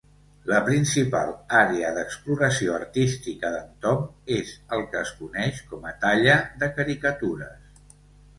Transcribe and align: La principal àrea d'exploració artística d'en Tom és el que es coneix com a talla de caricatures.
La 0.51 0.59
principal 0.67 1.27
àrea 1.59 1.91
d'exploració 1.97 2.73
artística 2.77 3.51
d'en 3.57 3.67
Tom 3.85 4.09
és 4.39 4.55
el 4.79 4.83
que 4.95 4.99
es 5.03 5.13
coneix 5.21 5.61
com 5.75 5.87
a 5.93 5.95
talla 6.07 6.41
de 6.65 6.73
caricatures. 6.81 7.87